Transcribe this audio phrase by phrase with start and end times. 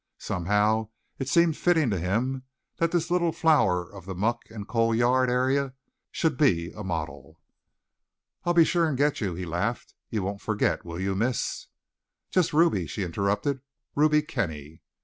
[0.17, 2.41] Somehow it seemed fitting to him
[2.77, 5.75] that this little flower of the muck and coal yard area
[6.09, 7.39] should be a model.
[8.43, 9.93] "I'll be sure and get you," he laughed.
[10.09, 11.67] "You won't forget, will you, Miss"
[12.31, 13.61] "Just Ruby," she interrupted.
[13.93, 14.81] "Ruby Kenny."